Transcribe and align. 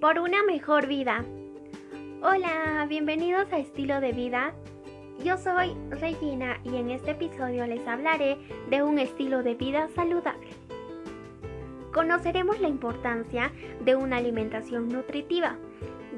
por 0.00 0.18
una 0.18 0.42
mejor 0.42 0.86
vida. 0.86 1.24
Hola, 2.22 2.86
bienvenidos 2.88 3.50
a 3.52 3.58
Estilo 3.58 4.00
de 4.00 4.12
Vida. 4.12 4.54
Yo 5.24 5.38
soy 5.38 5.74
Regina 5.88 6.60
y 6.64 6.76
en 6.76 6.90
este 6.90 7.12
episodio 7.12 7.66
les 7.66 7.86
hablaré 7.86 8.36
de 8.68 8.82
un 8.82 8.98
estilo 8.98 9.42
de 9.42 9.54
vida 9.54 9.88
saludable. 9.94 10.48
Conoceremos 11.94 12.60
la 12.60 12.68
importancia 12.68 13.50
de 13.84 13.96
una 13.96 14.18
alimentación 14.18 14.88
nutritiva, 14.88 15.56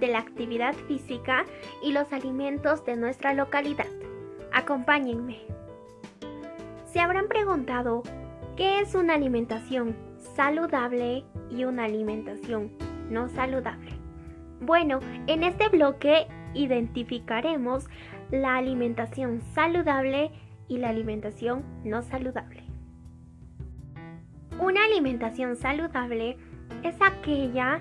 de 0.00 0.08
la 0.08 0.18
actividad 0.18 0.74
física 0.74 1.44
y 1.82 1.92
los 1.92 2.12
alimentos 2.12 2.84
de 2.84 2.96
nuestra 2.96 3.32
localidad. 3.32 3.86
Acompáñenme. 4.52 5.42
Se 6.92 6.98
habrán 6.98 7.28
preguntado, 7.28 8.02
¿qué 8.56 8.80
es 8.80 8.96
una 8.96 9.14
alimentación 9.14 9.94
saludable 10.34 11.24
y 11.50 11.64
una 11.64 11.84
alimentación 11.84 12.87
no 13.10 13.28
saludable? 13.28 13.92
Bueno, 14.60 15.00
en 15.26 15.44
este 15.44 15.68
bloque 15.68 16.26
identificaremos 16.54 17.86
la 18.30 18.56
alimentación 18.56 19.40
saludable 19.54 20.30
y 20.68 20.78
la 20.78 20.90
alimentación 20.90 21.64
no 21.84 22.02
saludable. 22.02 22.64
Una 24.60 24.84
alimentación 24.84 25.56
saludable 25.56 26.36
es 26.82 26.96
aquella 27.00 27.80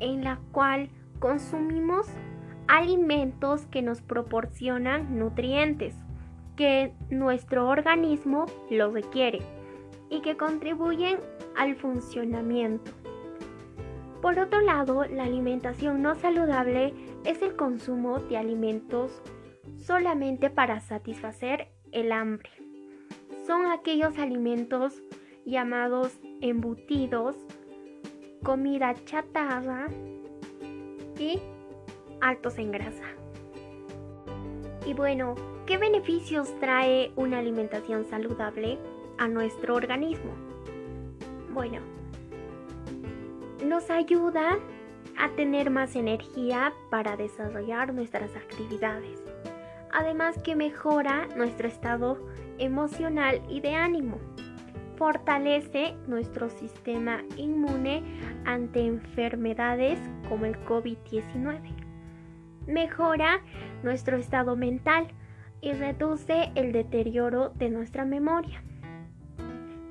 en 0.00 0.24
la 0.24 0.38
cual 0.52 0.90
consumimos 1.18 2.06
alimentos 2.68 3.66
que 3.66 3.82
nos 3.82 4.02
proporcionan 4.02 5.18
nutrientes, 5.18 5.96
que 6.54 6.92
nuestro 7.10 7.66
organismo 7.68 8.46
los 8.70 8.92
requiere 8.92 9.40
y 10.10 10.20
que 10.20 10.36
contribuyen 10.36 11.18
al 11.56 11.76
funcionamiento. 11.76 12.92
Por 14.20 14.38
otro 14.40 14.60
lado, 14.60 15.04
la 15.04 15.24
alimentación 15.24 16.02
no 16.02 16.16
saludable 16.16 16.92
es 17.24 17.40
el 17.40 17.54
consumo 17.54 18.18
de 18.18 18.36
alimentos 18.36 19.22
solamente 19.76 20.50
para 20.50 20.80
satisfacer 20.80 21.68
el 21.92 22.10
hambre. 22.10 22.50
Son 23.46 23.66
aquellos 23.66 24.18
alimentos 24.18 25.02
llamados 25.44 26.18
embutidos, 26.40 27.36
comida 28.42 28.94
chatarra 29.04 29.86
y 31.18 31.40
altos 32.20 32.58
en 32.58 32.72
grasa. 32.72 33.04
Y 34.84 34.94
bueno, 34.94 35.36
¿qué 35.66 35.78
beneficios 35.78 36.58
trae 36.58 37.12
una 37.14 37.38
alimentación 37.38 38.04
saludable 38.04 38.78
a 39.16 39.28
nuestro 39.28 39.76
organismo? 39.76 40.32
Bueno, 41.52 41.97
nos 43.64 43.90
ayuda 43.90 44.58
a 45.18 45.28
tener 45.30 45.70
más 45.70 45.96
energía 45.96 46.72
para 46.90 47.16
desarrollar 47.16 47.92
nuestras 47.92 48.34
actividades. 48.36 49.22
Además 49.92 50.40
que 50.42 50.54
mejora 50.54 51.26
nuestro 51.36 51.66
estado 51.66 52.18
emocional 52.58 53.42
y 53.48 53.60
de 53.60 53.74
ánimo. 53.74 54.18
Fortalece 54.96 55.94
nuestro 56.06 56.50
sistema 56.50 57.22
inmune 57.36 58.02
ante 58.44 58.84
enfermedades 58.84 59.98
como 60.28 60.44
el 60.44 60.56
COVID-19. 60.64 61.60
Mejora 62.66 63.40
nuestro 63.82 64.16
estado 64.16 64.56
mental 64.56 65.08
y 65.60 65.72
reduce 65.72 66.50
el 66.54 66.72
deterioro 66.72 67.50
de 67.50 67.70
nuestra 67.70 68.04
memoria. 68.04 68.62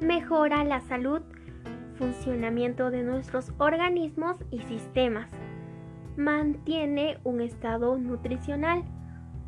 Mejora 0.00 0.62
la 0.64 0.80
salud 0.80 1.22
funcionamiento 1.98 2.90
de 2.90 3.02
nuestros 3.02 3.52
organismos 3.58 4.36
y 4.50 4.60
sistemas. 4.62 5.30
Mantiene 6.16 7.18
un 7.24 7.40
estado 7.40 7.98
nutricional, 7.98 8.84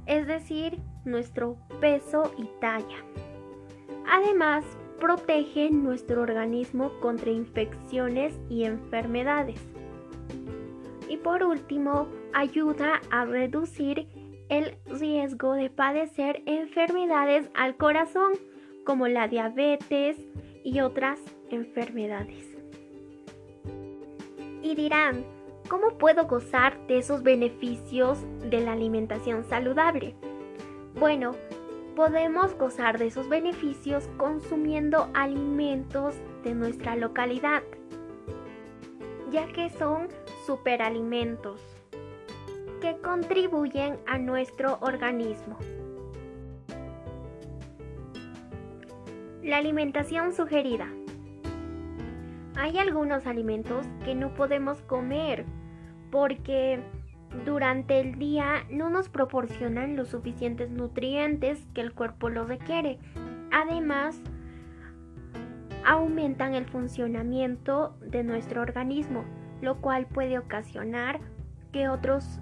es 0.06 0.26
decir, 0.26 0.78
nuestro 1.04 1.56
peso 1.81 2.32
y 2.37 2.48
talla. 2.60 3.04
Además, 4.10 4.64
protege 5.00 5.70
nuestro 5.70 6.22
organismo 6.22 6.91
contra 7.00 7.31
infecciones 7.31 8.38
y 8.48 8.64
enfermedades. 8.64 9.60
Y 11.08 11.16
por 11.19 11.42
último, 11.42 12.08
ayuda 12.34 13.00
a 13.10 13.25
reducir 13.25 14.06
el 14.48 14.76
riesgo 14.87 15.54
de 15.54 15.70
padecer 15.70 16.42
enfermedades 16.47 17.50
al 17.54 17.76
corazón, 17.76 18.32
como 18.84 19.08
la 19.08 19.28
diabetes 19.28 20.16
y 20.69 20.81
otras 20.81 21.19
enfermedades. 21.49 22.45
Y 24.62 24.75
dirán, 24.75 25.25
¿cómo 25.71 25.97
puedo 25.97 26.27
gozar 26.27 26.87
de 26.89 26.99
esos 26.99 27.23
beneficios 27.23 28.19
de 28.51 28.61
la 28.61 28.73
alimentación 28.73 29.45
saludable? 29.45 30.15
Bueno, 31.01 31.33
podemos 31.97 32.55
gozar 32.59 32.99
de 32.99 33.06
esos 33.06 33.31
beneficios 33.31 34.11
consumiendo 34.19 35.09
alimentos 35.15 36.17
de 36.45 36.55
nuestra 36.55 36.97
localidad, 36.97 37.62
ya 39.31 39.47
que 39.47 39.71
son 39.71 40.09
superalimentos 40.45 41.62
que 42.83 42.99
contribuyen 42.99 43.99
a 44.06 44.19
nuestro 44.19 44.77
organismo. 44.83 45.59
La 49.48 49.56
alimentación 49.56 50.34
sugerida. 50.34 50.88
Hay 52.54 52.76
algunos 52.76 53.26
alimentos 53.26 53.86
que 54.04 54.14
no 54.14 54.34
podemos 54.34 54.82
comer 54.82 55.47
porque 56.10 56.81
durante 57.47 57.98
el 57.98 58.19
día 58.19 58.66
no 58.69 58.91
nos 58.91 59.08
proporcionan 59.08 59.97
los 59.97 60.08
suficientes 60.08 60.69
nutrientes 60.69 61.66
que 61.72 61.81
el 61.81 61.94
cuerpo 61.94 62.28
lo 62.28 62.44
requiere. 62.44 62.98
Además, 63.50 64.20
aumentan 65.82 66.54
el 66.54 66.66
funcionamiento 66.66 67.97
de 68.03 68.25
nuestro 68.25 68.60
organismo, 68.60 69.25
lo 69.62 69.81
cual 69.81 70.04
puede 70.04 70.38
ocasionar 70.38 71.20
que 71.72 71.88
otros 71.88 72.38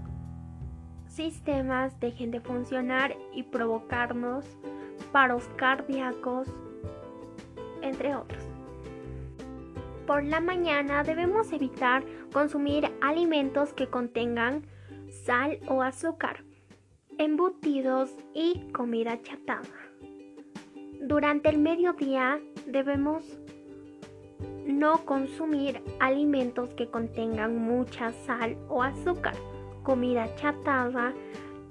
sistemas 1.06 2.00
dejen 2.00 2.32
de 2.32 2.40
funcionar 2.40 3.14
y 3.32 3.44
provocarnos 3.44 4.44
paros 5.12 5.48
cardíacos, 5.54 6.48
entre 7.88 8.14
otros. 8.14 8.42
Por 10.06 10.22
la 10.22 10.40
mañana 10.40 11.02
debemos 11.02 11.52
evitar 11.52 12.04
consumir 12.32 12.88
alimentos 13.00 13.72
que 13.72 13.88
contengan 13.88 14.64
sal 15.24 15.58
o 15.68 15.82
azúcar, 15.82 16.44
embutidos 17.18 18.14
y 18.32 18.70
comida 18.72 19.20
chatarra. 19.22 19.90
Durante 21.00 21.48
el 21.48 21.58
mediodía 21.58 22.40
debemos 22.66 23.38
no 24.66 25.04
consumir 25.04 25.82
alimentos 26.00 26.70
que 26.74 26.88
contengan 26.88 27.56
mucha 27.56 28.12
sal 28.12 28.56
o 28.68 28.82
azúcar, 28.82 29.34
comida 29.82 30.34
chatarra 30.36 31.12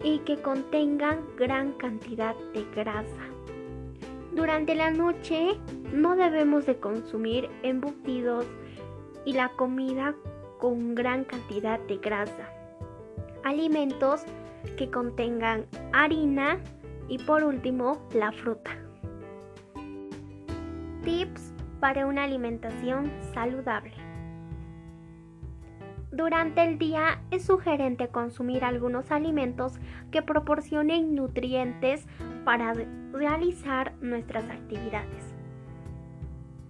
y 0.04 0.20
que 0.20 0.38
contengan 0.38 1.26
gran 1.38 1.74
cantidad 1.74 2.36
de 2.54 2.66
grasa. 2.76 3.35
Durante 4.36 4.76
la 4.76 4.92
noche 4.92 5.58
no 5.94 6.18
debemos 6.18 6.66
de 6.66 6.78
consumir 6.78 7.50
embutidos 7.64 8.46
y 9.24 9.32
la 9.32 9.50
comida 9.54 10.14
con 10.60 10.94
gran 10.94 11.24
cantidad 11.24 11.80
de 11.80 11.98
grasa. 11.98 12.50
Alimentos 13.46 14.24
que 14.78 14.92
contengan 14.92 15.66
harina 15.94 16.60
y 17.08 17.18
por 17.20 17.46
último 17.46 18.06
la 18.14 18.34
fruta. 18.34 18.72
Tips 21.04 21.54
para 21.80 22.06
una 22.06 22.26
alimentación 22.26 23.10
saludable. 23.34 24.05
Durante 26.16 26.64
el 26.64 26.78
día 26.78 27.20
es 27.30 27.44
sugerente 27.44 28.08
consumir 28.08 28.64
algunos 28.64 29.12
alimentos 29.12 29.74
que 30.12 30.22
proporcionen 30.22 31.14
nutrientes 31.14 32.08
para 32.46 32.74
realizar 33.12 33.92
nuestras 34.00 34.50
actividades. 34.50 35.36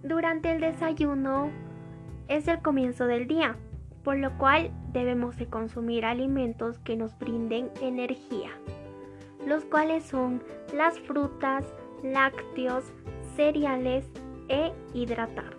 Durante 0.01 0.51
el 0.51 0.61
desayuno 0.61 1.51
es 2.27 2.47
el 2.47 2.59
comienzo 2.63 3.05
del 3.05 3.27
día, 3.27 3.55
por 4.03 4.17
lo 4.17 4.35
cual 4.39 4.71
debemos 4.91 5.37
de 5.37 5.45
consumir 5.45 6.05
alimentos 6.05 6.79
que 6.79 6.95
nos 6.95 7.15
brinden 7.19 7.69
energía, 7.83 8.49
los 9.45 9.63
cuales 9.63 10.05
son 10.05 10.41
las 10.73 10.99
frutas, 11.01 11.63
lácteos, 12.01 12.83
cereales 13.35 14.09
e 14.49 14.73
hidratados. 14.95 15.53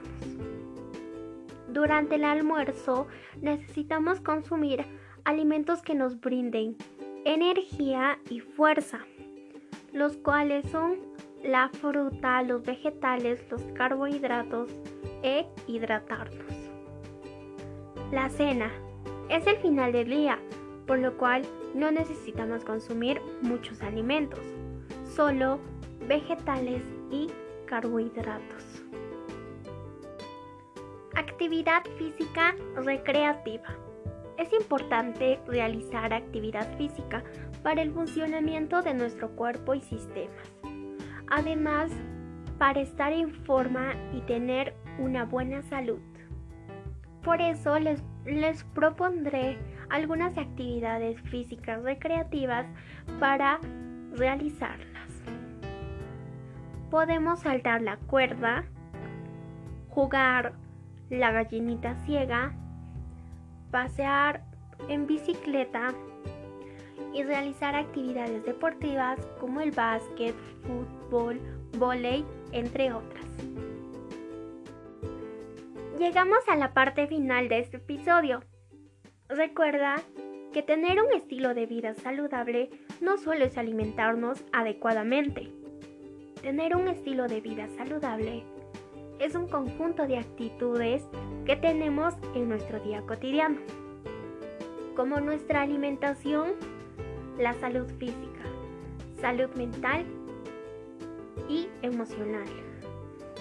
Durante 1.77 2.15
el 2.15 2.25
almuerzo 2.25 3.07
necesitamos 3.43 4.23
consumir 4.23 4.83
alimentos 5.25 5.83
que 5.83 5.95
nos 5.95 6.19
brinden 6.19 6.75
energía 7.27 8.19
y 8.31 8.41
fuerza, 8.41 9.01
los 9.93 10.17
cuales 10.17 10.67
son 10.71 10.97
la 11.45 11.69
fruta, 11.69 12.43
los 12.45 12.63
vegetales, 12.63 13.45
los 13.51 13.61
carbohidratos 13.75 14.71
e 15.23 15.45
hidratarnos. 15.67 16.47
La 18.11 18.31
cena. 18.31 18.73
Es 19.29 19.47
el 19.47 19.59
final 19.59 19.93
del 19.93 20.09
día, 20.09 20.39
por 20.87 20.99
lo 20.99 21.15
cual 21.19 21.43
no 21.75 21.91
necesitamos 21.91 22.65
consumir 22.65 23.21
muchos 23.43 23.83
alimentos, 23.83 24.41
solo 25.05 25.59
vegetales 26.09 26.83
y 27.11 27.29
carbohidratos. 27.67 28.83
Actividad 31.17 31.83
física 31.97 32.55
recreativa. 32.75 33.75
Es 34.37 34.53
importante 34.53 35.41
realizar 35.47 36.13
actividad 36.13 36.77
física 36.77 37.25
para 37.63 37.81
el 37.81 37.91
funcionamiento 37.91 38.83
de 38.83 38.93
nuestro 38.93 39.31
cuerpo 39.31 39.73
y 39.73 39.81
sistemas. 39.81 40.47
Además, 41.29 41.91
para 42.59 42.83
estar 42.83 43.15
en 43.15 43.31
forma 43.47 43.95
y 44.13 44.21
tener 44.27 44.75
una 44.99 45.25
buena 45.25 45.63
salud. 45.63 46.01
Por 47.25 47.41
eso 47.41 47.79
les, 47.79 48.03
les 48.27 48.63
propondré 48.65 49.57
algunas 49.89 50.37
actividades 50.37 51.19
físicas 51.31 51.83
recreativas 51.83 52.67
para 53.19 53.59
realizarlas. 54.13 55.23
Podemos 56.91 57.41
saltar 57.41 57.81
la 57.81 57.97
cuerda, 57.97 58.67
jugar 59.89 60.53
la 61.11 61.31
gallinita 61.31 61.95
ciega, 62.05 62.53
pasear 63.71 64.43
en 64.89 65.07
bicicleta 65.07 65.95
y 67.13 67.23
realizar 67.23 67.75
actividades 67.75 68.45
deportivas 68.45 69.19
como 69.41 69.61
el 69.61 69.71
básquet, 69.71 70.35
fútbol, 70.63 71.41
volei, 71.79 72.25
entre 72.53 72.93
otras. 72.93 73.25
Llegamos 75.99 76.41
a 76.49 76.57
la 76.57 76.75
parte 76.75 77.07
final 77.07 77.49
de 77.49 77.61
este 77.61 77.79
episodio. 77.79 78.43
Recuerda 79.29 79.97
que 80.53 80.63
tener 80.63 81.01
un 81.01 81.13
estilo 81.15 81.55
de 81.55 81.67
vida 81.67 81.95
saludable 81.95 82.69
no 83.01 83.17
solo 83.17 83.45
es 83.45 83.57
alimentarnos 83.57 84.45
adecuadamente. 84.53 85.49
Tener 86.43 86.77
un 86.77 86.89
estilo 86.89 87.29
de 87.29 87.41
vida 87.41 87.69
saludable 87.77 88.45
es 89.19 89.35
un 89.35 89.49
conjunto 89.49 90.07
de 90.07 90.19
actitudes 90.19 91.03
que 91.45 91.57
tenemos 91.57 92.15
en 92.35 92.49
nuestro 92.49 92.81
día 92.81 93.03
cotidiano, 93.03 93.59
como 94.95 95.21
nuestra 95.21 95.63
alimentación, 95.63 96.53
la 97.39 97.55
salud 97.55 97.87
física, 97.99 98.45
salud 99.21 99.49
mental 99.57 100.05
y 101.49 101.69
emocional, 101.83 102.47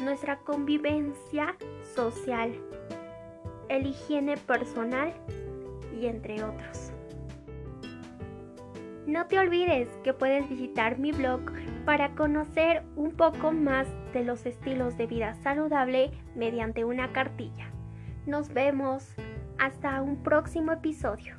nuestra 0.03 0.37
convivencia 0.39 1.55
social, 1.95 2.53
el 3.69 3.87
higiene 3.87 4.37
personal 4.37 5.13
y 5.99 6.05
entre 6.07 6.43
otros. 6.43 6.91
No 9.07 9.27
te 9.27 9.39
olvides 9.39 9.87
que 10.03 10.13
puedes 10.13 10.49
visitar 10.49 10.97
mi 10.97 11.11
blog 11.11 11.41
para 11.85 12.15
conocer 12.15 12.83
un 12.95 13.11
poco 13.11 13.51
más 13.51 13.87
de 14.13 14.23
los 14.23 14.45
estilos 14.45 14.97
de 14.97 15.07
vida 15.07 15.35
saludable 15.35 16.11
mediante 16.35 16.83
una 16.83 17.13
cartilla. 17.13 17.67
Nos 18.25 18.49
vemos 18.53 19.13
hasta 19.59 20.01
un 20.01 20.23
próximo 20.23 20.71
episodio. 20.71 21.35